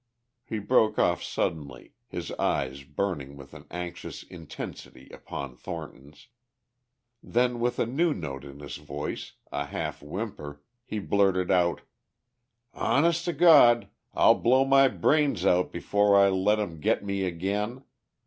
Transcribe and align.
He 0.43 0.57
broke 0.57 0.97
off 0.97 1.21
suddenly, 1.21 1.93
his 2.07 2.31
eyes 2.39 2.81
burning 2.81 3.37
with 3.37 3.53
an 3.53 3.67
anxious 3.69 4.23
intensity 4.23 5.07
upon 5.11 5.55
Thornton's. 5.55 6.27
Then, 7.21 7.59
with 7.59 7.77
a 7.77 7.85
new 7.85 8.11
note 8.11 8.43
in 8.43 8.61
his 8.61 8.77
voice, 8.77 9.33
a 9.51 9.65
half 9.67 10.01
whimper, 10.01 10.63
he 10.83 10.97
blurted 10.97 11.51
out, 11.51 11.81
"Hones' 12.73 13.21
to 13.25 13.33
Gawd, 13.33 13.89
I'll 14.15 14.33
blow 14.33 14.65
my 14.65 14.87
brains 14.87 15.45
out 15.45 15.71
before 15.71 16.17
I 16.19 16.29
let 16.29 16.57
'em 16.57 16.79
get 16.79 17.05
me 17.05 17.23
again! 17.23 17.83